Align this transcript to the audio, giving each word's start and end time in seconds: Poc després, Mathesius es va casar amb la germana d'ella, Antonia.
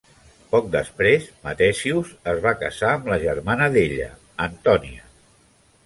Poc 0.53 0.69
després, 0.75 1.27
Mathesius 1.43 2.15
es 2.33 2.41
va 2.47 2.55
casar 2.65 2.91
amb 2.95 3.13
la 3.13 3.21
germana 3.27 3.71
d'ella, 3.77 4.09
Antonia. 4.51 5.11